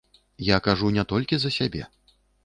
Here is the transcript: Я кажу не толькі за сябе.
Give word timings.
Я 0.45 0.57
кажу 0.67 0.87
не 0.95 1.03
толькі 1.11 1.39
за 1.43 1.51
сябе. 1.57 1.83